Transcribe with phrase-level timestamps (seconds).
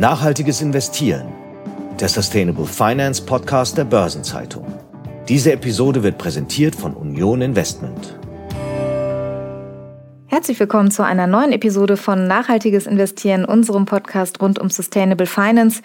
[0.00, 1.26] Nachhaltiges Investieren,
[2.00, 4.64] der Sustainable Finance Podcast der Börsenzeitung.
[5.28, 8.18] Diese Episode wird präsentiert von Union Investment.
[10.24, 15.82] Herzlich willkommen zu einer neuen Episode von Nachhaltiges Investieren, unserem Podcast rund um Sustainable Finance.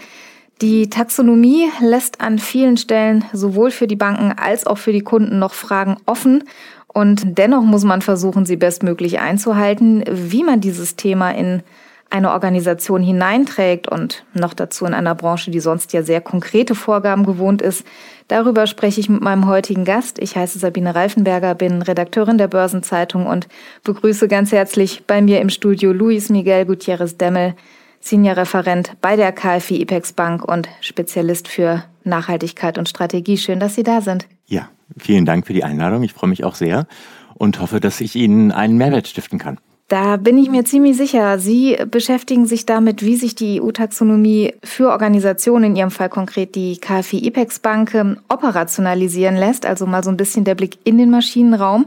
[0.61, 5.39] Die Taxonomie lässt an vielen Stellen sowohl für die Banken als auch für die Kunden
[5.39, 6.45] noch Fragen offen.
[6.87, 10.05] Und dennoch muss man versuchen, sie bestmöglich einzuhalten.
[10.09, 11.63] Wie man dieses Thema in
[12.09, 17.25] eine Organisation hineinträgt und noch dazu in einer Branche, die sonst ja sehr konkrete Vorgaben
[17.25, 17.85] gewohnt ist.
[18.27, 20.19] Darüber spreche ich mit meinem heutigen Gast.
[20.19, 23.47] Ich heiße Sabine Reifenberger, bin Redakteurin der Börsenzeitung und
[23.83, 27.55] begrüße ganz herzlich bei mir im Studio Luis Miguel Gutierrez Demmel,
[27.99, 33.37] Senior-Referent bei der KfW IPEX Bank und Spezialist für Nachhaltigkeit und Strategie.
[33.37, 34.27] Schön, dass Sie da sind.
[34.45, 36.03] Ja, vielen Dank für die Einladung.
[36.03, 36.87] Ich freue mich auch sehr
[37.33, 39.59] und hoffe, dass ich Ihnen einen Mehrwert stiften kann.
[39.87, 41.37] Da bin ich mir ziemlich sicher.
[41.37, 46.77] Sie beschäftigen sich damit, wie sich die EU-Taxonomie für Organisationen, in Ihrem Fall konkret die
[46.77, 47.95] KfW IPEX Bank,
[48.27, 49.67] operationalisieren lässt.
[49.67, 51.85] Also mal so ein bisschen der Blick in den Maschinenraum.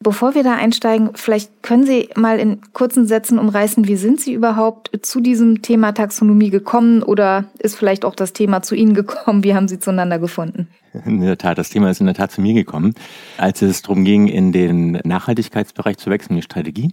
[0.00, 4.32] Bevor wir da einsteigen, vielleicht können Sie mal in kurzen Sätzen umreißen, wie sind Sie
[4.32, 9.42] überhaupt zu diesem Thema Taxonomie gekommen oder ist vielleicht auch das Thema zu Ihnen gekommen?
[9.44, 10.68] Wie haben Sie zueinander gefunden?
[11.06, 12.94] In der Tat, das Thema ist in der Tat zu mir gekommen,
[13.38, 16.92] als es darum ging, in den Nachhaltigkeitsbereich zu wechseln, die Strategie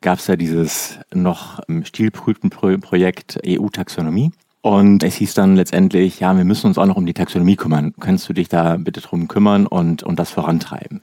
[0.00, 4.32] gab es ja dieses noch stilprüften Projekt EU-Taxonomie.
[4.60, 7.94] Und es hieß dann letztendlich, ja, wir müssen uns auch noch um die Taxonomie kümmern.
[8.00, 11.00] Kannst du dich da bitte drum kümmern und, und das vorantreiben?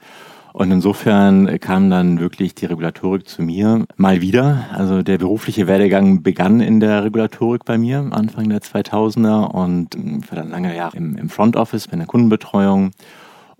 [0.52, 4.64] Und insofern kam dann wirklich die Regulatorik zu mir mal wieder.
[4.72, 10.30] Also der berufliche Werdegang begann in der Regulatorik bei mir Anfang der 2000er und ich
[10.30, 12.92] war dann lange Jahre im, im Front Office bei der Kundenbetreuung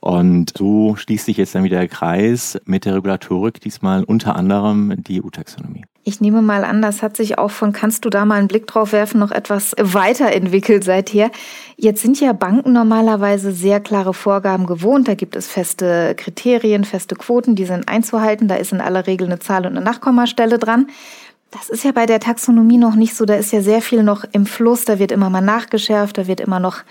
[0.07, 4.95] und so schließt sich jetzt dann wieder der Kreis mit der Regulatorik, diesmal unter anderem
[5.03, 5.83] die EU-Taxonomie.
[6.05, 8.69] Ich nehme mal an, das hat sich auch von, kannst du da mal einen Blick
[8.69, 11.33] drauf werfen, noch etwas weiterentwickelt seither.
[11.77, 15.09] Jetzt sind ja Banken normalerweise sehr klare Vorgaben gewohnt.
[15.09, 18.47] Da gibt es feste Kriterien, feste Quoten, die sind einzuhalten.
[18.47, 20.87] Da ist in aller Regel eine Zahl und eine Nachkommastelle dran.
[21.51, 23.25] Das ist ja bei der Taxonomie noch nicht so.
[23.25, 24.85] Da ist ja sehr viel noch im Fluss.
[24.85, 26.19] Da wird immer mal nachgeschärft.
[26.19, 26.83] Da wird immer noch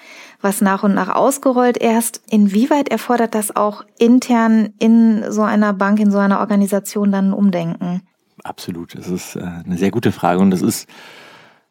[0.42, 2.22] was nach und nach ausgerollt erst.
[2.30, 7.34] Inwieweit erfordert das auch intern in so einer Bank, in so einer Organisation dann ein
[7.34, 8.02] Umdenken?
[8.44, 8.96] Absolut.
[8.98, 10.88] Das ist äh, eine sehr gute Frage und das ist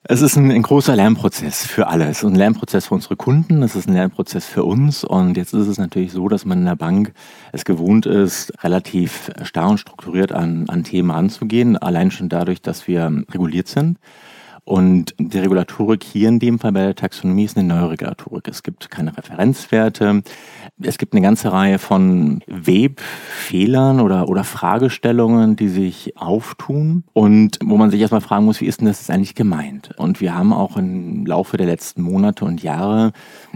[0.06, 2.04] es ist ein, ein, großer Lernprozess für alle.
[2.04, 5.02] Es ist ein Lernprozess für unsere Kunden, es ist ein Lernprozess für uns.
[5.02, 7.14] Und jetzt ist es natürlich so, dass man in der Bank
[7.52, 11.78] es gewohnt ist, relativ starr und strukturiert an, an Themen anzugehen.
[11.78, 13.98] Allein schon dadurch, dass wir reguliert sind.
[14.64, 18.48] Und die Regulatorik hier in dem Fall bei der Taxonomie ist eine neue Regulatorik.
[18.48, 20.22] Es gibt keine Referenzwerte.
[20.80, 27.76] Es gibt eine ganze Reihe von Webfehlern oder, oder Fragestellungen, die sich auftun und wo
[27.76, 29.90] man sich erstmal fragen muss, wie ist denn das eigentlich gemeint?
[29.98, 33.12] Und wir haben auch im Laufe der letzten Monate und Jahre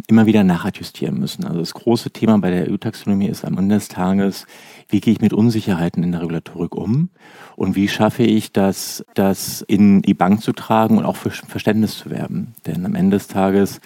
[0.08, 1.44] immer wieder nachadjustieren müssen.
[1.44, 4.46] Also das große Thema bei der EU-Taxonomie ist am Ende des Tages,
[4.88, 7.08] wie gehe ich mit Unsicherheiten in der Regulatorik um
[7.56, 11.96] und wie schaffe ich das, das in die Bank zu tragen und auch für Verständnis
[11.96, 12.54] zu werben.
[12.66, 13.80] Denn am Ende des Tages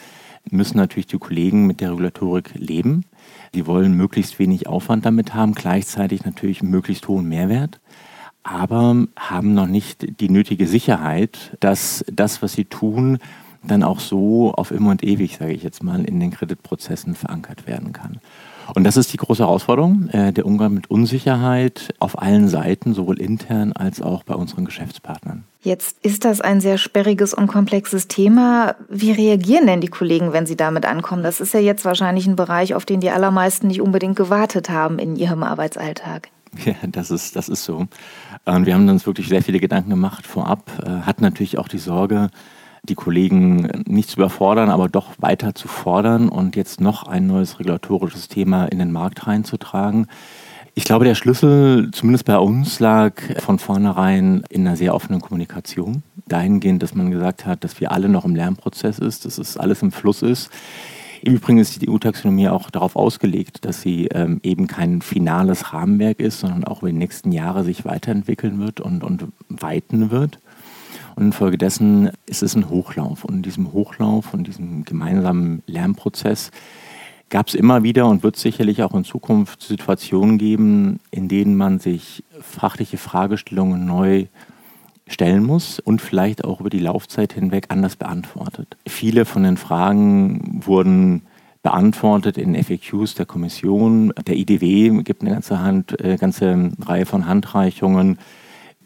[0.50, 3.04] müssen natürlich die Kollegen mit der Regulatorik leben.
[3.54, 7.80] Die wollen möglichst wenig Aufwand damit haben, gleichzeitig natürlich möglichst hohen Mehrwert,
[8.42, 13.18] aber haben noch nicht die nötige Sicherheit, dass das, was sie tun,
[13.62, 17.66] dann auch so auf immer und ewig, sage ich jetzt mal, in den Kreditprozessen verankert
[17.66, 18.18] werden kann.
[18.74, 23.20] Und das ist die große Herausforderung, äh, der Umgang mit Unsicherheit auf allen Seiten, sowohl
[23.20, 25.44] intern als auch bei unseren Geschäftspartnern.
[25.64, 28.74] Jetzt ist das ein sehr sperriges und komplexes Thema.
[28.88, 31.22] Wie reagieren denn die Kollegen, wenn sie damit ankommen?
[31.22, 34.98] Das ist ja jetzt wahrscheinlich ein Bereich, auf den die allermeisten nicht unbedingt gewartet haben
[34.98, 36.30] in ihrem Arbeitsalltag.
[36.64, 37.86] Ja, das ist, das ist so.
[38.44, 41.78] Und wir haben uns wirklich sehr viele Gedanken gemacht vorab, äh, hatten natürlich auch die
[41.78, 42.28] Sorge,
[42.82, 47.60] die Kollegen nicht zu überfordern, aber doch weiter zu fordern und jetzt noch ein neues
[47.60, 50.08] regulatorisches Thema in den Markt reinzutragen.
[50.75, 56.03] Ich glaube, der Schlüssel, zumindest bei uns, lag von vornherein in einer sehr offenen Kommunikation.
[56.27, 59.83] Dahingehend, dass man gesagt hat, dass wir alle noch im Lernprozess ist, dass es alles
[59.83, 60.51] im Fluss ist.
[61.21, 66.21] Im Übrigen ist die EU-Taxonomie auch darauf ausgelegt, dass sie ähm, eben kein finales Rahmenwerk
[66.21, 70.39] ist, sondern auch über die nächsten Jahre sich weiterentwickeln wird und, und weiten wird.
[71.16, 73.25] Und infolgedessen ist es ein Hochlauf.
[73.25, 76.51] Und in diesem Hochlauf und diesem gemeinsamen Lernprozess
[77.32, 81.78] gab es immer wieder und wird sicherlich auch in Zukunft Situationen geben, in denen man
[81.78, 84.26] sich fachliche Fragestellungen neu
[85.08, 88.76] stellen muss und vielleicht auch über die Laufzeit hinweg anders beantwortet.
[88.86, 91.22] Viele von den Fragen wurden
[91.62, 94.12] beantwortet in FAQs der Kommission.
[94.26, 98.18] Der IDW gibt eine ganze, Hand, äh, ganze Reihe von Handreichungen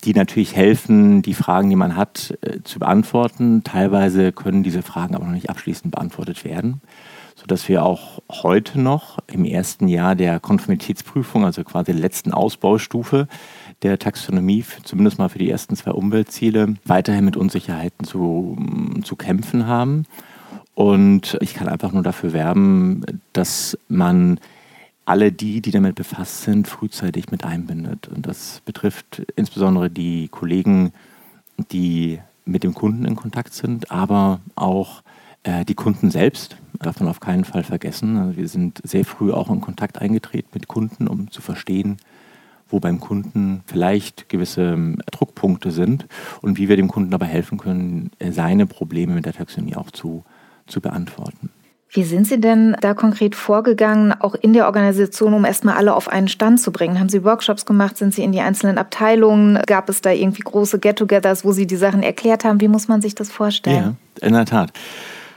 [0.05, 3.65] die natürlich helfen, die Fragen, die man hat, äh, zu beantworten.
[3.65, 6.83] Teilweise können diese Fragen aber noch nicht abschließend beantwortet werden,
[7.47, 13.29] sodass wir auch heute noch im ersten Jahr der Konformitätsprüfung, also quasi der letzten Ausbaustufe
[13.83, 18.59] der Taxonomie, zumindest mal für die ersten zwei Umweltziele, weiterhin mit Unsicherheiten zu,
[19.05, 20.07] zu kämpfen haben.
[20.75, 24.41] Und ich kann einfach nur dafür werben, dass man
[25.05, 28.09] alle die, die damit befasst sind, frühzeitig mit einbindet.
[28.09, 30.93] Und das betrifft insbesondere die Kollegen,
[31.71, 35.03] die mit dem Kunden in Kontakt sind, aber auch
[35.47, 36.57] die Kunden selbst.
[36.81, 38.17] Darf man auf keinen Fall vergessen.
[38.17, 41.97] Also wir sind sehr früh auch in Kontakt eingetreten mit Kunden, um zu verstehen,
[42.69, 46.07] wo beim Kunden vielleicht gewisse ähm, Druckpunkte sind
[46.43, 49.91] und wie wir dem Kunden dabei helfen können, äh, seine Probleme mit der Taxonomie auch
[49.91, 50.25] zu,
[50.67, 51.51] zu beantworten.
[51.89, 56.09] Wie sind Sie denn da konkret vorgegangen, auch in der Organisation, um erstmal alle auf
[56.09, 56.99] einen Stand zu bringen?
[56.99, 57.97] Haben Sie Workshops gemacht?
[57.97, 59.61] Sind Sie in die einzelnen Abteilungen?
[59.67, 62.61] Gab es da irgendwie große Get-togethers, wo Sie die Sachen erklärt haben?
[62.61, 63.97] Wie muss man sich das vorstellen?
[64.21, 64.73] Ja, in der Tat.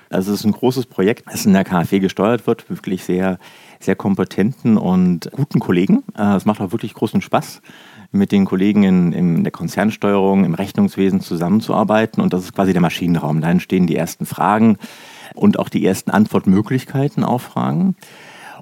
[0.09, 3.38] Also es ist ein großes Projekt, das in der KfW gesteuert wird, wirklich sehr,
[3.79, 6.03] sehr kompetenten und guten Kollegen.
[6.17, 7.61] Äh, es macht auch wirklich großen Spaß
[8.11, 12.21] mit den Kollegen in, in, der Konzernsteuerung, im Rechnungswesen zusammenzuarbeiten.
[12.23, 13.41] Und das ist quasi der Maschinenraum.
[13.41, 14.77] Da entstehen die ersten Fragen
[15.35, 17.95] und auch die ersten Antwortmöglichkeiten auf Fragen.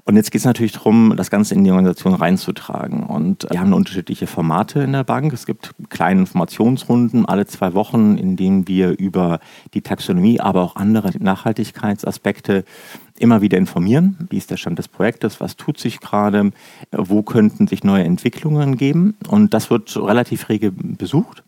[0.08, 3.02] Und jetzt geht es natürlich darum, das Ganze in die Organisation reinzutragen.
[3.02, 5.34] Und wir haben unterschiedliche Formate in der Bank.
[5.34, 9.38] Es gibt kleine Informationsrunden alle zwei Wochen, in denen wir über
[9.74, 12.64] die Taxonomie, aber auch andere Nachhaltigkeitsaspekte
[13.18, 14.16] immer wieder informieren.
[14.30, 15.42] Wie ist der Stand des Projektes?
[15.42, 16.52] Was tut sich gerade?
[16.90, 19.14] Wo könnten sich neue Entwicklungen geben?
[19.28, 21.42] Und das wird relativ rege besucht.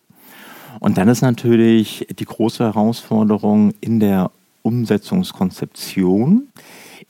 [0.80, 4.30] Und dann ist natürlich die große Herausforderung in der
[4.60, 6.48] Umsetzungskonzeption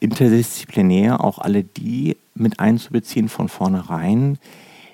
[0.00, 4.38] interdisziplinär auch alle die mit einzubeziehen von vornherein,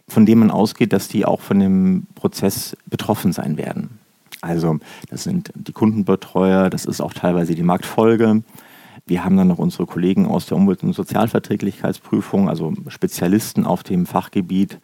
[0.08, 3.98] von denen man ausgeht, dass die auch von dem Prozess betroffen sein werden.
[4.42, 8.42] Also das sind die Kundenbetreuer, das ist auch teilweise die Marktfolge.
[9.06, 14.04] Wir haben dann noch unsere Kollegen aus der Umwelt- und Sozialverträglichkeitsprüfung, also Spezialisten auf dem
[14.06, 14.78] Fachgebiet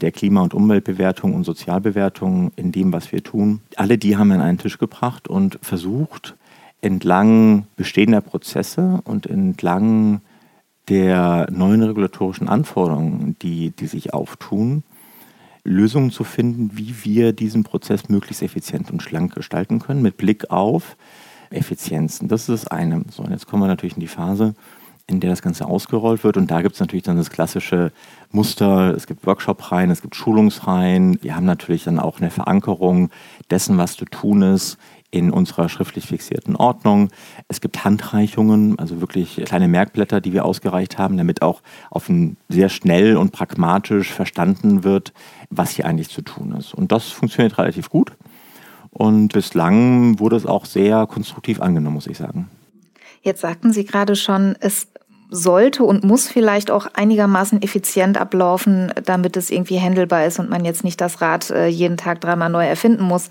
[0.00, 3.60] der Klima- und Umweltbewertung und Sozialbewertung in dem, was wir tun.
[3.76, 6.34] Alle die haben wir an einen Tisch gebracht und versucht,
[6.84, 10.20] entlang bestehender Prozesse und entlang
[10.88, 14.82] der neuen regulatorischen Anforderungen, die, die sich auftun,
[15.64, 20.50] Lösungen zu finden, wie wir diesen Prozess möglichst effizient und schlank gestalten können, mit Blick
[20.50, 20.96] auf
[21.48, 22.28] Effizienzen.
[22.28, 23.02] Das ist das eine.
[23.10, 24.54] So, und jetzt kommen wir natürlich in die Phase,
[25.06, 26.36] in der das Ganze ausgerollt wird.
[26.36, 27.92] Und da gibt es natürlich dann das klassische
[28.30, 28.94] Muster.
[28.94, 31.22] Es gibt Workshop-Reihen, es gibt Schulungsreihen.
[31.22, 33.08] Wir haben natürlich dann auch eine Verankerung
[33.50, 34.76] dessen, was zu tun ist
[35.14, 37.08] in unserer schriftlich fixierten Ordnung.
[37.46, 42.36] Es gibt Handreichungen, also wirklich kleine Merkblätter, die wir ausgereicht haben, damit auch auf ein
[42.48, 45.12] sehr schnell und pragmatisch verstanden wird,
[45.50, 46.74] was hier eigentlich zu tun ist.
[46.74, 48.12] Und das funktioniert relativ gut.
[48.90, 52.50] Und bislang wurde es auch sehr konstruktiv angenommen, muss ich sagen.
[53.22, 54.88] Jetzt sagten Sie gerade schon, es
[55.30, 60.64] sollte und muss vielleicht auch einigermaßen effizient ablaufen, damit es irgendwie handelbar ist und man
[60.64, 63.30] jetzt nicht das Rad äh, jeden Tag dreimal neu erfinden muss.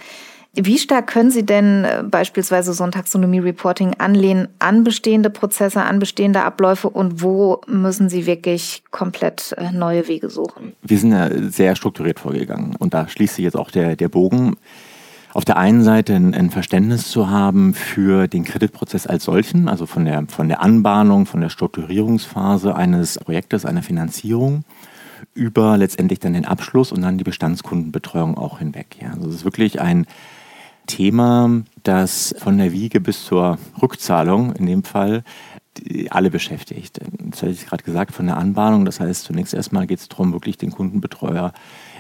[0.56, 5.98] Wie stark können Sie denn äh, beispielsweise so ein Taxonomie-Reporting anlehnen an bestehende Prozesse, an
[5.98, 10.74] bestehende Abläufe und wo müssen Sie wirklich komplett äh, neue Wege suchen?
[10.84, 14.56] Wir sind ja sehr strukturiert vorgegangen und da schließt sich jetzt auch der, der Bogen.
[15.34, 19.88] Auf der einen Seite ein, ein Verständnis zu haben für den Kreditprozess als solchen, also
[19.88, 24.66] von der, von der Anbahnung, von der Strukturierungsphase eines Projektes, einer Finanzierung
[25.34, 28.98] über letztendlich dann den Abschluss und dann die Bestandskundenbetreuung auch hinweg.
[29.02, 29.14] Ja.
[29.14, 30.06] Also es ist wirklich ein,
[30.88, 35.24] Thema, das von der Wiege bis zur Rückzahlung in dem Fall
[36.10, 37.00] alle beschäftigt.
[37.20, 38.86] Das hatte ich gerade gesagt, von der Anbahnung.
[38.86, 41.54] Das heißt, zunächst erstmal geht es darum, wirklich den Kundenbetreuer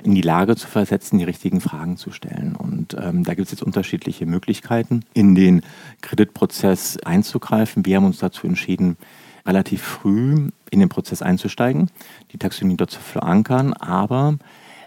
[0.03, 2.55] in die Lage zu versetzen, die richtigen Fragen zu stellen.
[2.55, 5.63] Und ähm, da gibt es jetzt unterschiedliche Möglichkeiten, in den
[6.01, 7.85] Kreditprozess einzugreifen.
[7.85, 8.97] Wir haben uns dazu entschieden,
[9.45, 11.89] relativ früh in den Prozess einzusteigen,
[12.31, 13.73] die Taxonomie dort zu verankern.
[13.73, 14.37] Aber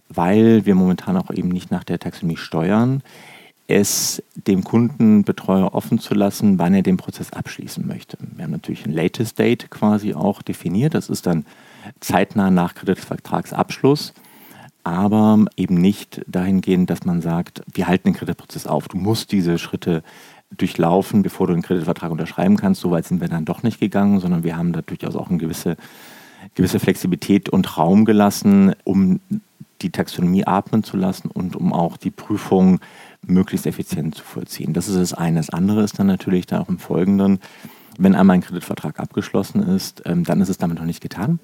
[0.09, 3.03] weil wir momentan auch eben nicht nach der Taxonomie steuern,
[3.69, 8.17] es dem Kundenbetreuer offen zu lassen, wann er den Prozess abschließen möchte.
[8.37, 10.95] Wir haben natürlich ein Latest Date quasi auch definiert.
[10.95, 11.45] Das ist dann
[12.01, 14.15] zeitnah nach Kreditvertragsabschluss,
[14.85, 18.87] aber eben nicht dahingehend, dass man sagt, wir halten den Kreditprozess auf.
[18.87, 20.05] Du musst diese Schritte
[20.57, 22.81] durchlaufen, bevor du den Kreditvertrag unterschreiben kannst.
[22.81, 25.39] So weit sind wir dann doch nicht gegangen, sondern wir haben da durchaus auch eine
[25.39, 25.77] gewisse,
[26.55, 29.21] gewisse Flexibilität und Raum gelassen, um
[29.83, 32.81] die Taxonomie atmen zu lassen und um auch die Prüfung
[33.27, 34.73] möglichst effizient zu vollziehen.
[34.73, 35.39] Das ist das eine.
[35.39, 37.41] Das andere ist dann natürlich da auch im Folgenden,
[37.99, 41.39] wenn einmal ein Kreditvertrag abgeschlossen ist, ähm, dann ist es damit noch nicht getan.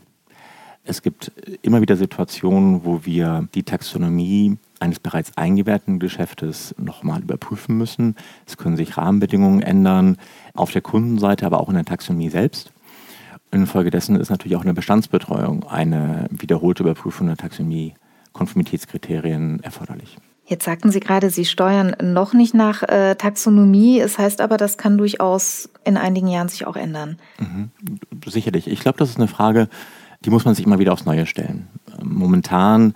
[0.84, 1.30] Es gibt
[1.62, 8.16] immer wieder Situationen, wo wir die Taxonomie eines bereits eingewerteten Geschäftes nochmal überprüfen müssen.
[8.46, 10.16] Es können sich Rahmenbedingungen ändern,
[10.54, 12.72] auf der Kundenseite, aber auch in der Taxonomie selbst.
[13.52, 17.94] Infolgedessen ist natürlich auch eine Bestandsbetreuung eine wiederholte Überprüfung der Taxonomie
[18.32, 20.16] Konformitätskriterien erforderlich.
[20.44, 24.00] Jetzt sagten Sie gerade, Sie steuern noch nicht nach äh, Taxonomie.
[24.00, 27.16] Es heißt aber, das kann durchaus in einigen Jahren sich auch ändern.
[27.38, 27.70] Mhm.
[28.26, 28.66] Sicherlich.
[28.66, 29.68] Ich glaube, das ist eine Frage,
[30.24, 31.68] die muss man sich immer wieder aufs Neue stellen.
[32.02, 32.94] Momentan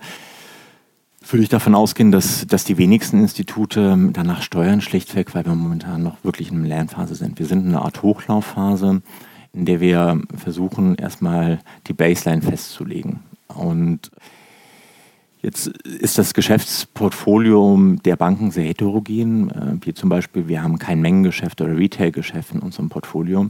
[1.31, 6.03] würde ich davon ausgehen, dass, dass die wenigsten Institute danach steuern, schlichtweg, weil wir momentan
[6.03, 7.39] noch wirklich in einer Lernphase sind.
[7.39, 9.01] Wir sind in einer Art Hochlaufphase,
[9.53, 13.21] in der wir versuchen, erstmal die Baseline festzulegen.
[13.47, 14.11] Und
[15.41, 19.51] Jetzt ist das Geschäftsportfolio der Banken sehr heterogen.
[19.51, 23.49] Äh, wie zum Beispiel, wir haben kein Mengengeschäft oder Retailgeschäft in unserem Portfolio.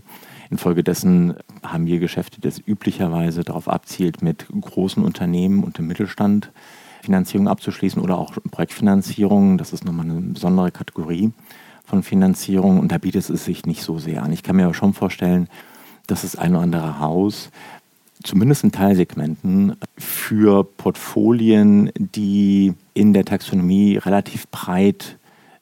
[0.50, 6.52] Infolgedessen haben wir Geschäfte, das üblicherweise darauf abzielt, mit großen Unternehmen und dem Mittelstand
[7.02, 9.58] Finanzierung abzuschließen oder auch Projektfinanzierung.
[9.58, 11.32] Das ist nochmal eine besondere Kategorie
[11.86, 14.34] von Finanzierung und da bietet es sich nicht so sehr an.
[14.34, 15.48] Ich kann mir aber schon vorstellen,
[16.06, 17.50] dass das ein oder andere Haus
[18.24, 25.18] zumindest in Teilsegmenten für Portfolien, die in der Taxonomie relativ breit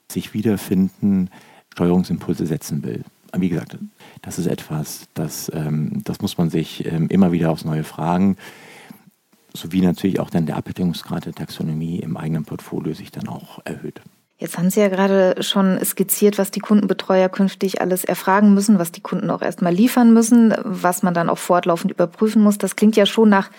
[0.09, 1.29] sich wiederfinden,
[1.74, 3.03] Steuerungsimpulse setzen will.
[3.38, 3.77] Wie gesagt,
[4.21, 8.38] das ist etwas, das, ähm, das muss man sich ähm, immer wieder aufs Neue fragen,
[9.53, 14.01] sowie natürlich auch dann der Abdeckungsgrad der Taxonomie im eigenen Portfolio sich dann auch erhöht.
[14.37, 18.91] Jetzt haben Sie ja gerade schon skizziert, was die Kundenbetreuer künftig alles erfragen müssen, was
[18.91, 22.57] die Kunden auch erstmal liefern müssen, was man dann auch fortlaufend überprüfen muss.
[22.57, 23.49] Das klingt ja schon nach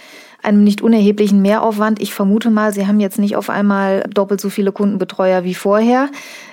[0.43, 1.99] einem nicht unerheblichen Mehraufwand.
[2.03, 6.11] Ich vermute mal, Sie haben jetzt nicht auf einmal doppelt so viele Kundenbetreuer wie vorher,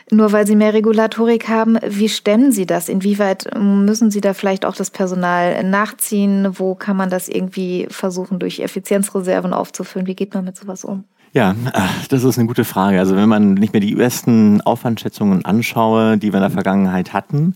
[0.10, 1.78] nur weil Sie mehr Regulatorik haben.
[1.86, 2.88] Wie stemmen Sie das?
[2.88, 6.58] Inwieweit müssen Sie da vielleicht auch das Personal nachziehen?
[6.58, 10.08] Wo kann man das irgendwie versuchen, durch Effizienzreserven aufzufüllen?
[10.08, 11.04] Wie geht man mit sowas um?
[11.34, 11.56] Ja,
[12.10, 13.00] das ist eine gute Frage.
[13.00, 17.56] Also wenn man nicht mehr die besten Aufwandschätzungen anschaue, die wir in der Vergangenheit hatten,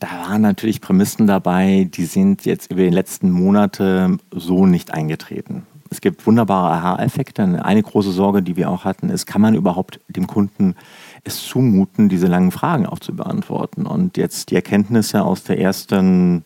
[0.00, 5.62] da waren natürlich Prämissen dabei, die sind jetzt über die letzten Monate so nicht eingetreten.
[5.88, 7.64] Es gibt wunderbare Aha-Effekte.
[7.64, 10.74] Eine große Sorge, die wir auch hatten, ist, kann man überhaupt dem Kunden
[11.22, 13.86] es zumuten, diese langen Fragen auch zu beantworten?
[13.86, 16.44] Und jetzt die Erkenntnisse aus der ersten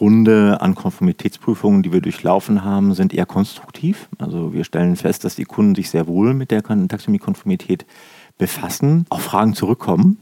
[0.00, 4.08] Runde an Konformitätsprüfungen, die wir durchlaufen haben, sind eher konstruktiv.
[4.18, 7.86] Also wir stellen fest, dass die Kunden sich sehr wohl mit der Taxonomie-Konformität
[8.36, 10.18] befassen, auf Fragen zurückkommen.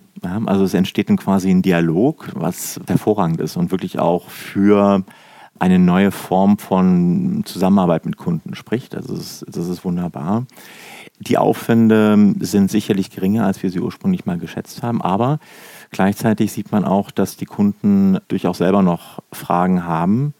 [0.47, 5.05] Also es entsteht dann quasi ein Dialog, was hervorragend ist und wirklich auch für
[5.59, 8.95] eine neue Form von Zusammenarbeit mit Kunden spricht.
[8.95, 10.47] Also das ist, das ist wunderbar.
[11.19, 15.39] Die Aufwände sind sicherlich geringer, als wir sie ursprünglich mal geschätzt haben, aber
[15.93, 20.33] Gleichzeitig sieht man auch, dass die Kunden durchaus selber noch Fragen haben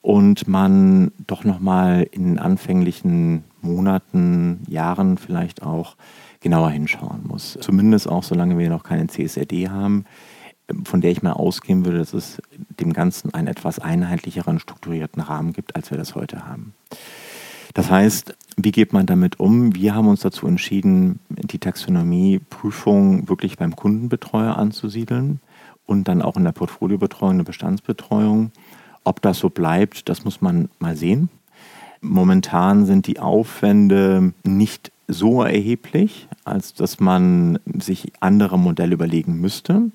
[0.00, 5.96] und man doch nochmal in anfänglichen Monaten, Jahren vielleicht auch
[6.40, 7.58] genauer hinschauen muss.
[7.60, 10.04] Zumindest auch, solange wir noch keine CSRD haben,
[10.84, 12.40] von der ich mal ausgehen würde, dass es
[12.80, 16.74] dem Ganzen einen etwas einheitlicheren, strukturierten Rahmen gibt, als wir das heute haben.
[17.74, 19.74] Das heißt, wie geht man damit um?
[19.74, 25.40] Wir haben uns dazu entschieden, die Taxonomieprüfung wirklich beim Kundenbetreuer anzusiedeln
[25.84, 28.52] und dann auch in der Portfoliobetreuung, eine Bestandsbetreuung.
[29.02, 31.28] Ob das so bleibt, das muss man mal sehen.
[32.00, 39.90] Momentan sind die Aufwände nicht so erheblich, als dass man sich andere Modelle überlegen müsste.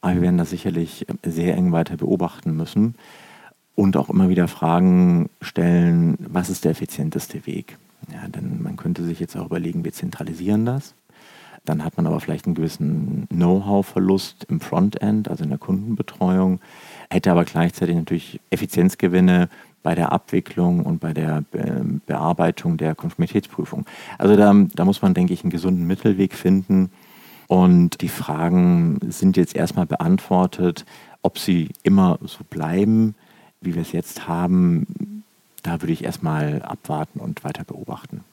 [0.00, 2.94] Aber wir werden das sicherlich sehr eng weiter beobachten müssen
[3.76, 7.78] und auch immer wieder Fragen stellen, was ist der effizienteste Weg?
[8.12, 10.94] Ja, denn man könnte sich jetzt auch überlegen, wir zentralisieren das.
[11.64, 16.60] Dann hat man aber vielleicht einen gewissen Know-how-Verlust im Frontend, also in der Kundenbetreuung,
[17.10, 19.48] hätte aber gleichzeitig natürlich Effizienzgewinne
[19.82, 21.44] bei der Abwicklung und bei der
[22.06, 23.84] Bearbeitung der Konformitätsprüfung.
[24.16, 26.90] Also da, da muss man, denke ich, einen gesunden Mittelweg finden.
[27.46, 30.84] Und die Fragen sind jetzt erstmal beantwortet,
[31.22, 33.14] ob sie immer so bleiben
[33.60, 35.22] wie wir es jetzt haben,
[35.62, 38.24] da würde ich erstmal abwarten und weiter beobachten.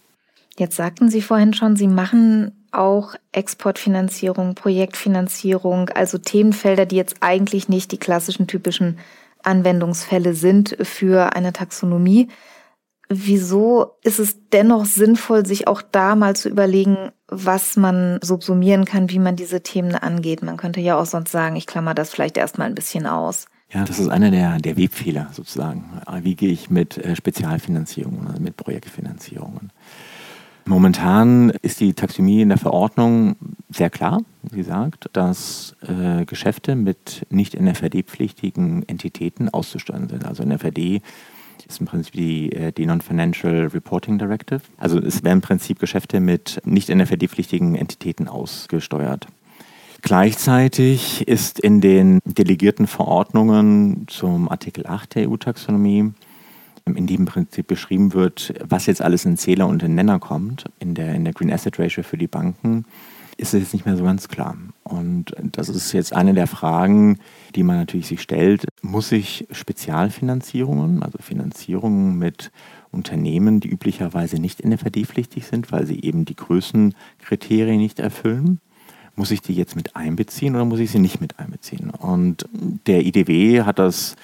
[0.57, 7.69] Jetzt sagten Sie vorhin schon, Sie machen auch Exportfinanzierung, Projektfinanzierung, also Themenfelder, die jetzt eigentlich
[7.69, 8.99] nicht die klassischen typischen
[9.41, 12.29] Anwendungsfälle sind für eine Taxonomie.
[13.09, 19.09] Wieso ist es dennoch sinnvoll, sich auch da mal zu überlegen, was man subsumieren kann,
[19.09, 20.41] wie man diese Themen angeht?
[20.41, 23.47] Man könnte ja auch sonst sagen, ich klammer das vielleicht erstmal ein bisschen aus.
[23.73, 25.85] Ja, das ist einer der, der Webfehler sozusagen.
[26.21, 29.71] Wie gehe ich mit äh, Spezialfinanzierungen, also mit Projektfinanzierungen?
[30.65, 33.35] Momentan ist die Taxonomie in der Verordnung
[33.69, 34.21] sehr klar.
[34.49, 40.25] Sie sagt, dass äh, Geschäfte mit nicht NFRD-pflichtigen Entitäten auszusteuern sind.
[40.25, 41.01] Also NFRD
[41.67, 44.61] ist im Prinzip die, äh, die Non-Financial Reporting Directive.
[44.77, 49.27] Also es werden im Prinzip Geschäfte mit nicht NFRD-pflichtigen Entitäten ausgesteuert.
[50.03, 56.11] Gleichzeitig ist in den delegierten Verordnungen zum Artikel 8 der EU-Taxonomie,
[56.85, 60.65] in dem im Prinzip beschrieben wird, was jetzt alles in Zähler und in Nenner kommt,
[60.79, 62.83] in der, in der Green Asset Ratio für die Banken,
[63.37, 64.57] ist es jetzt nicht mehr so ganz klar.
[64.83, 67.19] Und das ist jetzt eine der Fragen,
[67.55, 68.65] die man natürlich sich stellt.
[68.81, 72.51] Muss ich Spezialfinanzierungen, also Finanzierungen mit
[72.91, 78.59] Unternehmen, die üblicherweise nicht NFRD-pflichtig sind, weil sie eben die Größenkriterien nicht erfüllen,
[79.15, 81.89] muss ich die jetzt mit einbeziehen oder muss ich sie nicht mit einbeziehen?
[81.91, 82.47] Und
[82.87, 84.15] der IDW hat das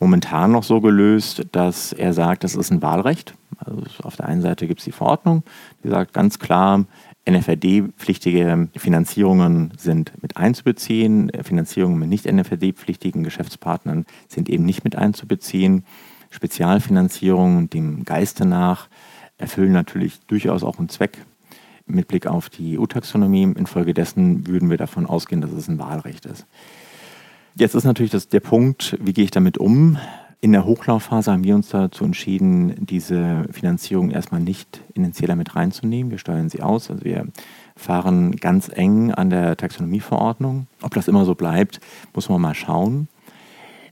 [0.00, 3.34] momentan noch so gelöst, dass er sagt, das ist ein Wahlrecht.
[3.58, 5.44] Also auf der einen Seite gibt es die Verordnung,
[5.84, 6.84] die sagt ganz klar,
[7.24, 11.30] NFRD-pflichtige Finanzierungen sind mit einzubeziehen.
[11.42, 15.84] Finanzierungen mit nicht NFRD-pflichtigen Geschäftspartnern sind eben nicht mit einzubeziehen.
[16.30, 18.88] Spezialfinanzierungen dem Geiste nach
[19.38, 21.18] erfüllen natürlich durchaus auch einen Zweck
[21.86, 23.42] mit Blick auf die EU-Taxonomie.
[23.42, 26.46] Infolgedessen würden wir davon ausgehen, dass es ein Wahlrecht ist.
[27.54, 29.98] Jetzt ist natürlich das, der Punkt, wie gehe ich damit um?
[30.40, 35.36] In der Hochlaufphase haben wir uns dazu entschieden, diese Finanzierung erstmal nicht in den Zähler
[35.36, 36.10] mit reinzunehmen.
[36.10, 36.90] Wir steuern sie aus.
[36.90, 37.28] Also wir
[37.76, 40.66] fahren ganz eng an der Taxonomieverordnung.
[40.80, 41.78] Ob das immer so bleibt,
[42.12, 43.06] muss man mal schauen.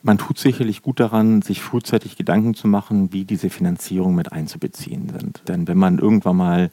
[0.03, 5.11] Man tut sicherlich gut daran, sich frühzeitig Gedanken zu machen, wie diese Finanzierungen mit einzubeziehen
[5.11, 5.43] sind.
[5.47, 6.71] Denn wenn man irgendwann mal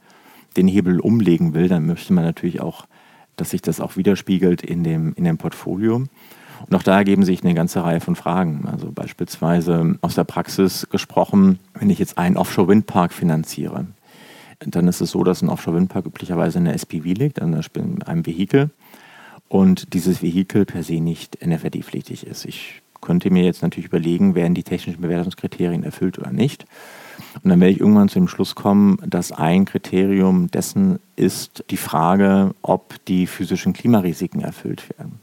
[0.58, 2.88] den Hebel umlegen will, dann möchte man natürlich auch,
[3.36, 5.96] dass sich das auch widerspiegelt in dem, in dem Portfolio.
[5.96, 8.68] Und auch da ergeben sich eine ganze Reihe von Fragen.
[8.68, 13.86] Also beispielsweise aus der Praxis gesprochen, wenn ich jetzt einen Offshore-Windpark finanziere,
[14.60, 17.54] dann ist es so, dass ein Offshore-Windpark üblicherweise in der SPV liegt, an
[18.06, 18.72] einem Vehikel,
[19.50, 22.44] und dieses Vehikel per se nicht NFRD-pflichtig ist.
[22.46, 26.66] Ich könnte mir jetzt natürlich überlegen, werden die technischen Bewertungskriterien erfüllt oder nicht.
[27.42, 31.78] Und dann werde ich irgendwann zu dem Schluss kommen, dass ein Kriterium dessen ist die
[31.78, 35.22] Frage, ob die physischen Klimarisiken erfüllt werden.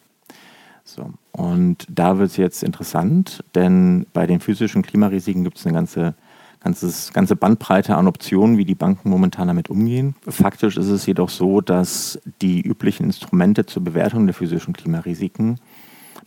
[0.82, 1.11] So.
[1.32, 6.14] Und da wird es jetzt interessant, denn bei den physischen Klimarisiken gibt es eine ganze,
[6.61, 10.14] ganzes, ganze Bandbreite an Optionen, wie die Banken momentan damit umgehen.
[10.26, 15.59] Faktisch ist es jedoch so, dass die üblichen Instrumente zur Bewertung der physischen Klimarisiken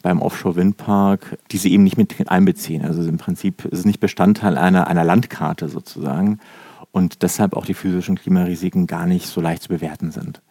[0.01, 2.85] beim Offshore-Windpark diese eben nicht mit einbeziehen.
[2.85, 6.39] Also im Prinzip ist es nicht Bestandteil einer, einer Landkarte sozusagen
[6.91, 10.41] und deshalb auch die physischen Klimarisiken gar nicht so leicht zu bewerten sind.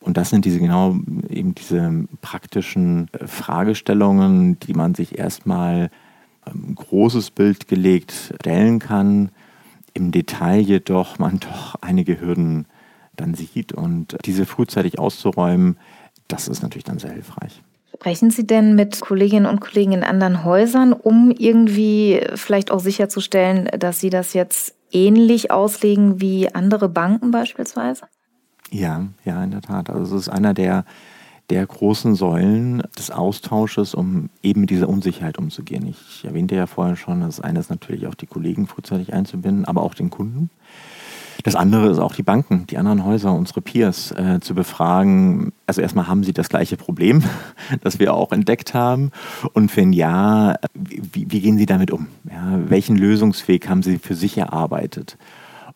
[0.00, 0.96] Und das sind diese genau
[1.30, 5.90] eben diese praktischen äh, Fragestellungen, die man sich erstmal
[6.46, 9.30] ähm, großes Bild gelegt stellen kann,
[9.94, 12.66] im Detail jedoch man doch einige Hürden
[13.16, 15.78] dann sieht und diese frühzeitig auszuräumen,
[16.28, 17.62] das ist natürlich dann sehr hilfreich.
[18.04, 23.70] Sprechen Sie denn mit Kolleginnen und Kollegen in anderen Häusern, um irgendwie vielleicht auch sicherzustellen,
[23.78, 28.02] dass Sie das jetzt ähnlich auslegen wie andere Banken beispielsweise?
[28.70, 29.88] Ja, ja, in der Tat.
[29.88, 30.84] Also es ist einer der,
[31.48, 35.86] der großen Säulen des Austausches, um eben mit dieser Unsicherheit umzugehen.
[35.86, 39.82] Ich erwähnte ja vorher schon, das eine ist natürlich auch die Kollegen frühzeitig einzubinden, aber
[39.82, 40.50] auch den Kunden.
[41.42, 45.52] Das andere ist auch die Banken, die anderen Häuser, unsere Peers äh, zu befragen.
[45.66, 47.22] Also erstmal haben sie das gleiche Problem,
[47.82, 49.10] das wir auch entdeckt haben.
[49.52, 52.06] Und wenn ja, wie, wie gehen sie damit um?
[52.30, 55.18] Ja, welchen Lösungsweg haben sie für sich erarbeitet?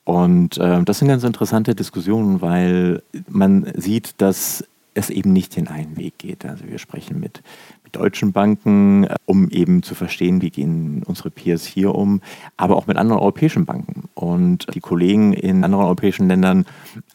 [0.04, 4.64] Und äh, das sind ganz interessante Diskussionen, weil man sieht, dass
[4.98, 6.44] es eben nicht den einen Weg geht.
[6.44, 7.42] Also wir sprechen mit,
[7.77, 12.20] mit deutschen Banken, äh, um eben zu verstehen, wie gehen unsere Peers hier um,
[12.56, 14.08] aber auch mit anderen europäischen Banken.
[14.14, 16.64] Und die Kollegen in anderen europäischen Ländern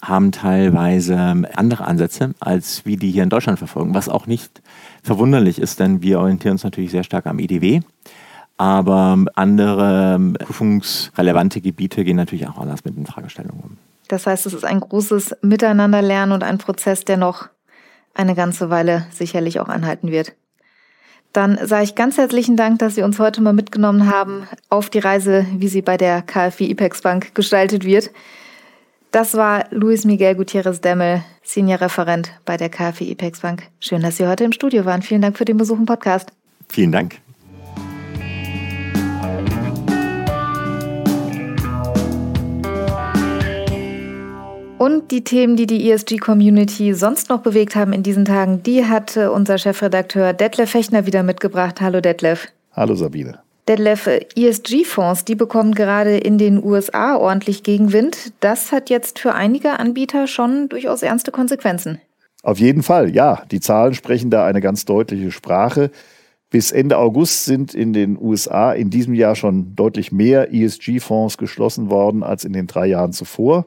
[0.02, 4.62] haben teilweise andere Ansätze, als wie die hier in Deutschland verfolgen, was auch nicht
[5.02, 7.82] verwunderlich ist, denn wir orientieren uns natürlich sehr stark am IDW.
[8.58, 13.78] Aber andere ähm, prüfungsrelevante Gebiete gehen natürlich auch anders mit den Fragestellungen um.
[14.08, 17.50] Das heißt, es ist ein großes Miteinanderlernen und ein Prozess, der noch
[18.14, 20.36] eine ganze Weile sicherlich auch anhalten wird.
[21.34, 25.00] Dann sage ich ganz herzlichen Dank, dass Sie uns heute mal mitgenommen haben auf die
[25.00, 28.12] Reise, wie sie bei der KfW IPEX Bank gestaltet wird.
[29.10, 33.64] Das war Luis Miguel Gutierrez Demmel, Senior Referent bei der KfW IPEX Bank.
[33.80, 35.02] Schön, dass Sie heute im Studio waren.
[35.02, 36.32] Vielen Dank für den Besuch im Podcast.
[36.70, 37.20] Vielen Dank.
[44.84, 49.16] Und die Themen, die die ESG-Community sonst noch bewegt haben in diesen Tagen, die hat
[49.16, 51.80] unser Chefredakteur Detlef Fechner wieder mitgebracht.
[51.80, 52.50] Hallo Detlef.
[52.74, 53.40] Hallo Sabine.
[53.70, 58.34] Detlef, ESG-Fonds, die bekommen gerade in den USA ordentlich Gegenwind.
[58.42, 62.02] Das hat jetzt für einige Anbieter schon durchaus ernste Konsequenzen.
[62.42, 63.44] Auf jeden Fall, ja.
[63.52, 65.92] Die Zahlen sprechen da eine ganz deutliche Sprache.
[66.50, 71.90] Bis Ende August sind in den USA in diesem Jahr schon deutlich mehr ESG-Fonds geschlossen
[71.90, 73.66] worden als in den drei Jahren zuvor.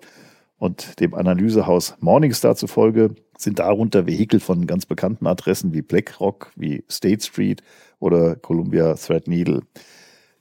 [0.59, 6.85] Und dem Analysehaus Morningstar zufolge sind darunter Vehikel von ganz bekannten Adressen wie BlackRock, wie
[6.91, 7.63] State Street
[7.99, 9.63] oder Columbia Threadneedle.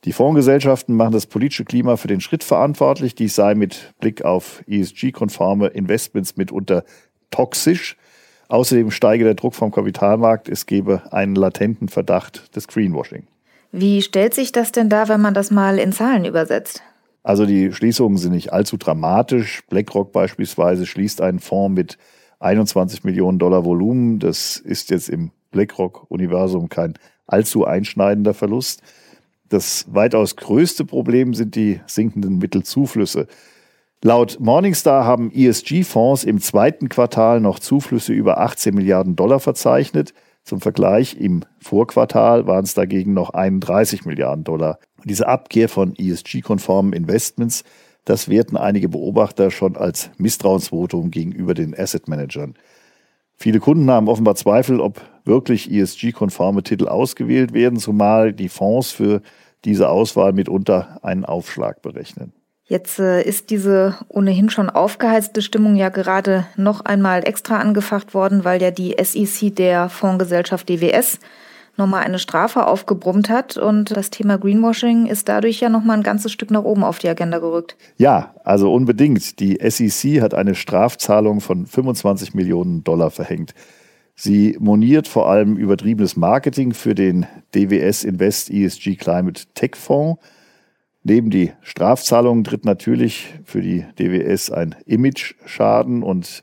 [0.06, 3.16] Die Fondsgesellschaften machen das politische Klima für den Schritt verantwortlich.
[3.16, 6.84] Dies sei mit Blick auf ESG-konforme Investments mitunter
[7.32, 7.98] toxisch.
[8.48, 10.48] Außerdem steige der Druck vom Kapitalmarkt.
[10.48, 13.26] Es gebe einen latenten Verdacht des Greenwashing.
[13.72, 16.84] Wie stellt sich das denn da, wenn man das mal in Zahlen übersetzt?
[17.26, 19.64] Also die Schließungen sind nicht allzu dramatisch.
[19.68, 21.98] BlackRock beispielsweise schließt einen Fonds mit
[22.40, 24.20] 21 Millionen Dollar Volumen.
[24.20, 26.94] Das ist jetzt im BlackRock-Universum kein
[27.26, 28.84] allzu einschneidender Verlust.
[29.50, 33.26] Das weitaus größte Problem sind die sinkenden Mittelzuflüsse.
[34.04, 40.14] Laut Morningstar haben ESG-Fonds im zweiten Quartal noch Zuflüsse über 18 Milliarden Dollar verzeichnet.
[40.44, 44.78] Zum Vergleich, im Vorquartal waren es dagegen noch 31 Milliarden Dollar.
[45.06, 47.64] Diese Abkehr von ESG-konformen Investments,
[48.04, 52.56] das werten einige Beobachter schon als Misstrauensvotum gegenüber den Asset Managern.
[53.38, 59.22] Viele Kunden haben offenbar Zweifel, ob wirklich ESG-konforme Titel ausgewählt werden, zumal die Fonds für
[59.66, 62.32] diese Auswahl mitunter einen Aufschlag berechnen.
[62.68, 68.44] Jetzt äh, ist diese ohnehin schon aufgeheizte Stimmung ja gerade noch einmal extra angefacht worden,
[68.44, 71.20] weil ja die SEC der Fondsgesellschaft DWS
[71.78, 76.32] nochmal eine Strafe aufgebrummt hat und das Thema Greenwashing ist dadurch ja nochmal ein ganzes
[76.32, 77.76] Stück nach oben auf die Agenda gerückt.
[77.98, 79.40] Ja, also unbedingt.
[79.40, 83.54] Die SEC hat eine Strafzahlung von 25 Millionen Dollar verhängt.
[84.16, 90.22] Sie moniert vor allem übertriebenes Marketing für den DWS Invest ESG Climate Tech Fonds.
[91.04, 96.42] Neben die Strafzahlungen tritt natürlich für die DWS ein Image-Schaden und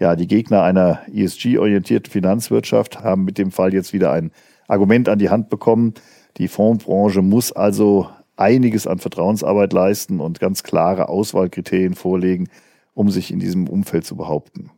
[0.00, 4.32] ja, die Gegner einer ESG-orientierten Finanzwirtschaft haben mit dem Fall jetzt wieder ein
[4.72, 5.94] Argument an die Hand bekommen.
[6.38, 12.48] Die Fondsbranche muss also einiges an Vertrauensarbeit leisten und ganz klare Auswahlkriterien vorlegen,
[12.94, 14.70] um sich in diesem Umfeld zu behaupten.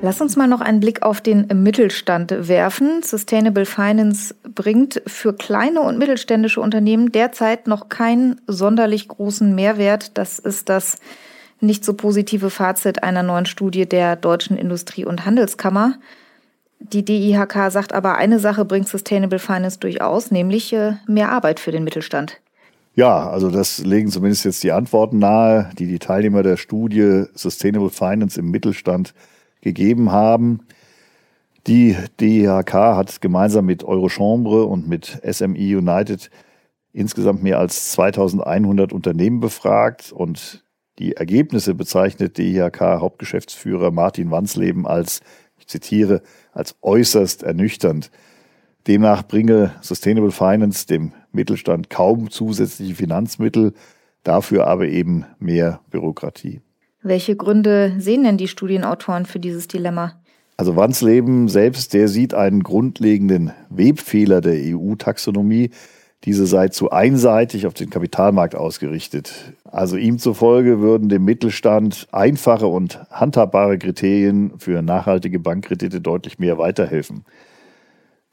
[0.00, 3.02] Lass uns mal noch einen Blick auf den Mittelstand werfen.
[3.02, 10.16] Sustainable Finance bringt für kleine und mittelständische Unternehmen derzeit noch keinen sonderlich großen Mehrwert.
[10.16, 10.98] Das ist das
[11.60, 15.94] nicht so positive Fazit einer neuen Studie der Deutschen Industrie- und Handelskammer.
[16.80, 21.72] Die DIHK sagt aber, eine Sache bringt Sustainable Finance durchaus, nämlich äh, mehr Arbeit für
[21.72, 22.40] den Mittelstand.
[22.94, 27.90] Ja, also das legen zumindest jetzt die Antworten nahe, die die Teilnehmer der Studie Sustainable
[27.90, 29.14] Finance im Mittelstand
[29.60, 30.60] gegeben haben.
[31.66, 36.30] Die DIHK hat gemeinsam mit Eurochambre und mit SME United
[36.92, 40.64] insgesamt mehr als 2100 Unternehmen befragt und
[40.98, 45.20] die Ergebnisse bezeichnet DIHK-Hauptgeschäftsführer Martin Wansleben als,
[45.58, 48.10] ich zitiere, als äußerst ernüchternd.
[48.86, 53.74] Demnach bringe Sustainable Finance dem Mittelstand kaum zusätzliche Finanzmittel,
[54.24, 56.60] dafür aber eben mehr Bürokratie.
[57.02, 60.20] Welche Gründe sehen denn die Studienautoren für dieses Dilemma?
[60.56, 65.70] Also Wansleben selbst, der sieht einen grundlegenden Webfehler der EU-Taxonomie.
[66.24, 69.54] Diese sei zu einseitig auf den Kapitalmarkt ausgerichtet.
[69.64, 76.58] Also ihm zufolge würden dem Mittelstand einfache und handhabbare Kriterien für nachhaltige Bankkredite deutlich mehr
[76.58, 77.24] weiterhelfen.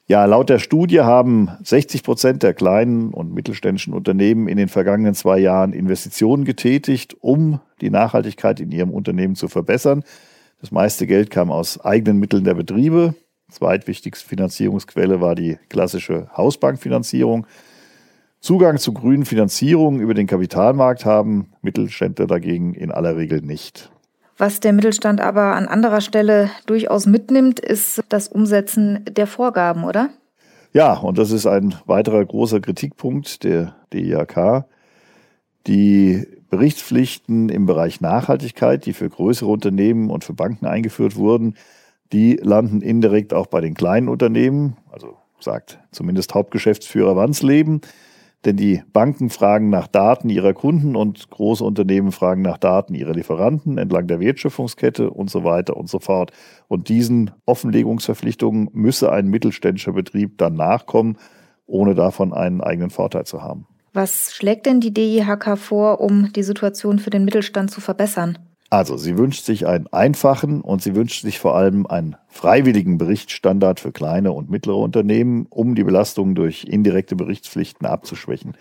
[0.08, 5.15] Ja, laut der Studie haben 60 Prozent der kleinen und mittelständischen Unternehmen in den vergangenen
[5.15, 10.04] zwei Jahren Investitionen getätigt, um die Nachhaltigkeit in ihrem Unternehmen zu verbessern.
[10.62, 13.15] Das meiste Geld kam aus eigenen Mitteln der Betriebe.
[13.50, 17.48] Zweitwichtigste Finanzierungsquelle war die klassische Hausbankfinanzierung.
[18.46, 23.92] Zugang zu grünen Finanzierungen über den Kapitalmarkt haben Mittelständler dagegen in aller Regel nicht.
[24.38, 30.12] Was der Mittelstand aber an anderer Stelle durchaus mitnimmt, ist das Umsetzen der Vorgaben, oder?
[30.74, 34.66] Ja, und das ist ein weiterer großer Kritikpunkt der DIHK.
[35.66, 41.56] Die Berichtspflichten im Bereich Nachhaltigkeit, die für größere Unternehmen und für Banken eingeführt wurden,
[42.14, 47.82] die landen indirekt auch bei den kleinen Unternehmen, also sagt zumindest Hauptgeschäftsführer Wansleben.
[48.46, 53.14] Denn die Banken fragen nach Daten ihrer Kunden und große Unternehmen fragen nach Daten ihrer
[53.14, 56.32] Lieferanten entlang der Wertschöpfungskette und so weiter und so fort.
[56.68, 61.18] Und diesen Offenlegungsverpflichtungen müsse ein mittelständischer Betrieb dann nachkommen,
[61.66, 63.66] ohne davon einen eigenen Vorteil zu haben.
[63.94, 68.38] Was schlägt denn die DIHK vor, um die Situation für den Mittelstand zu verbessern?
[68.69, 73.80] Also, sie wünscht sich einen einfachen und sie wünscht sich vor allem einen freiwilligen Berichtsstandard
[73.80, 78.58] für kleine und mittlere Unternehmen, um die Belastungen durch indirekte Berichtspflichten abzuschwächen.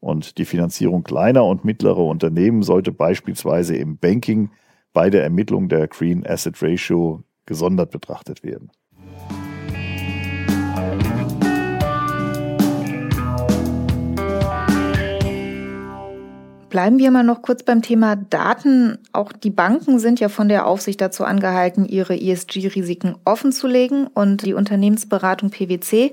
[0.00, 4.50] Und die Finanzierung kleiner und mittlerer Unternehmen sollte beispielsweise im Banking
[4.92, 8.70] bei der Ermittlung der Green Asset Ratio gesondert betrachtet werden.
[16.76, 18.98] Bleiben wir mal noch kurz beim Thema Daten.
[19.12, 24.08] Auch die Banken sind ja von der Aufsicht dazu angehalten, ihre ESG-Risiken offenzulegen.
[24.08, 26.12] Und die Unternehmensberatung PwC,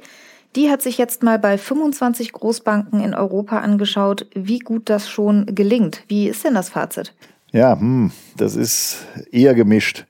[0.56, 5.48] die hat sich jetzt mal bei 25 Großbanken in Europa angeschaut, wie gut das schon
[5.48, 6.06] gelingt.
[6.08, 7.14] Wie ist denn das Fazit?
[7.52, 10.06] Ja, hm, das ist eher gemischt.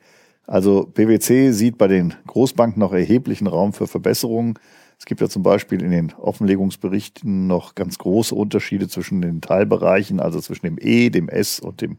[0.46, 4.60] Also PwC sieht bei den Großbanken noch erheblichen Raum für Verbesserungen.
[5.04, 10.22] Es gibt ja zum Beispiel in den Offenlegungsberichten noch ganz große Unterschiede zwischen den Teilbereichen,
[10.22, 11.98] also zwischen dem E, dem S und dem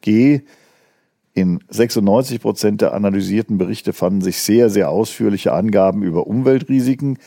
[0.00, 0.40] G.
[1.34, 7.18] In 96 Prozent der analysierten Berichte fanden sich sehr, sehr ausführliche Angaben über Umweltrisiken,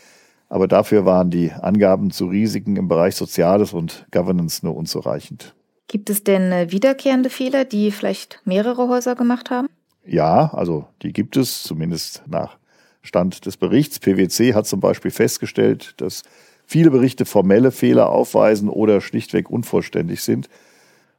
[0.48, 5.54] aber dafür waren die Angaben zu Risiken im Bereich Soziales und Governance nur unzureichend.
[5.86, 9.68] Gibt es denn äh, wiederkehrende Fehler, die vielleicht mehrere Häuser gemacht haben?
[10.04, 12.59] Ja, also die gibt es, zumindest nach
[13.02, 13.98] Stand des Berichts.
[13.98, 16.22] PwC hat zum Beispiel festgestellt, dass
[16.66, 20.48] viele Berichte formelle Fehler aufweisen oder schlichtweg unvollständig sind.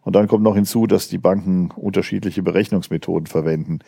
[0.01, 3.79] Und dann kommt noch hinzu, dass die Banken unterschiedliche Berechnungsmethoden verwenden.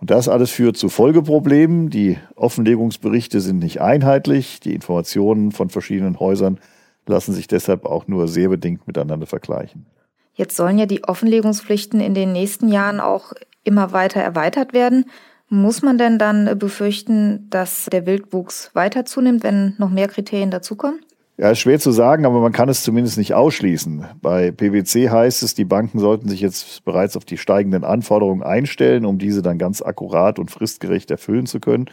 [0.00, 1.90] Und das alles führt zu Folgeproblemen.
[1.90, 4.60] Die Offenlegungsberichte sind nicht einheitlich.
[4.60, 6.60] Die Informationen von verschiedenen Häusern
[7.06, 9.86] lassen sich deshalb auch nur sehr bedingt miteinander vergleichen.
[10.34, 13.32] Jetzt sollen ja die Offenlegungspflichten in den nächsten Jahren auch
[13.64, 15.06] immer weiter erweitert werden.
[15.50, 21.00] Muss man denn dann befürchten, dass der Wildwuchs weiter zunimmt, wenn noch mehr Kriterien dazukommen?
[21.38, 24.04] Ja, ist schwer zu sagen, aber man kann es zumindest nicht ausschließen.
[24.20, 29.06] Bei PwC heißt es, die Banken sollten sich jetzt bereits auf die steigenden Anforderungen einstellen,
[29.06, 31.86] um diese dann ganz akkurat und fristgerecht erfüllen zu können.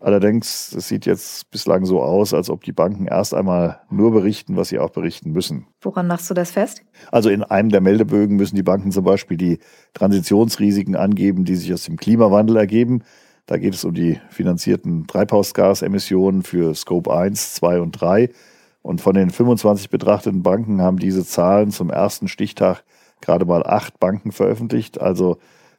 [0.00, 4.54] Allerdings, es sieht jetzt bislang so aus, als ob die Banken erst einmal nur berichten,
[4.54, 5.66] was sie auch berichten müssen.
[5.80, 6.82] Woran machst du das fest?
[7.10, 9.58] Also in einem der Meldebögen müssen die Banken zum Beispiel die
[9.94, 13.02] Transitionsrisiken angeben, die sich aus dem Klimawandel ergeben.
[13.46, 18.30] Da geht es um die finanzierten Treibhausgasemissionen für Scope 1, 2 und 3.
[18.82, 22.84] Und von den 25 betrachteten Banken haben diese Zahlen zum ersten Stichtag
[23.20, 25.38] gerade mal acht Banken veröffentlicht, also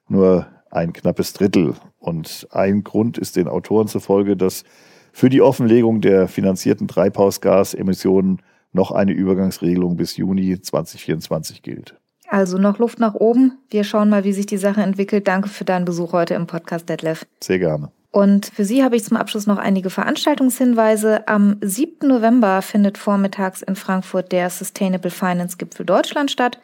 [0.10, 1.76] nur ein knappes Drittel.
[2.00, 4.64] Und ein Grund ist den Autoren zufolge, dass
[5.12, 11.96] für die Offenlegung der finanzierten Treibhausgasemissionen noch eine Übergangsregelung bis Juni 2024 gilt.
[12.28, 13.58] Also noch Luft nach oben.
[13.70, 15.28] Wir schauen mal, wie sich die Sache entwickelt.
[15.28, 17.26] Danke für deinen Besuch heute im Podcast, Detlef.
[17.42, 17.92] Sehr gerne.
[18.12, 21.28] Und für Sie habe ich zum Abschluss noch einige Veranstaltungshinweise.
[21.28, 22.08] Am 7.
[22.08, 26.60] November findet vormittags in Frankfurt der Sustainable Finance Gipfel Deutschland statt.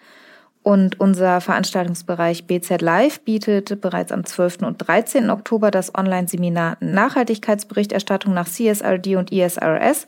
[0.66, 4.64] Und unser Veranstaltungsbereich BZ Live bietet bereits am 12.
[4.64, 5.30] und 13.
[5.30, 10.08] Oktober das Online-Seminar Nachhaltigkeitsberichterstattung nach CSRD und ISRS.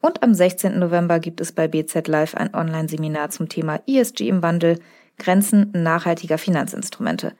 [0.00, 0.76] Und am 16.
[0.76, 4.80] November gibt es bei BZ Live ein Online-Seminar zum Thema ESG im Wandel,
[5.20, 7.32] Grenzen nachhaltiger Finanzinstrumente.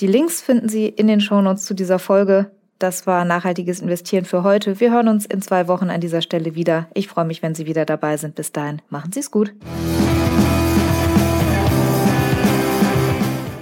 [0.00, 2.50] Die Links finden Sie in den Shownotes zu dieser Folge.
[2.80, 4.80] Das war nachhaltiges Investieren für heute.
[4.80, 6.88] Wir hören uns in zwei Wochen an dieser Stelle wieder.
[6.94, 8.34] Ich freue mich, wenn Sie wieder dabei sind.
[8.34, 9.54] Bis dahin, machen Sie es gut.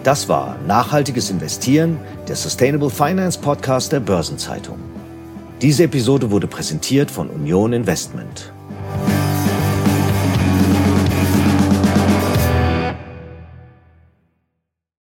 [0.07, 4.79] Das war Nachhaltiges Investieren, der Sustainable Finance Podcast der Börsenzeitung.
[5.61, 8.53] Diese Episode wurde präsentiert von Union Investment.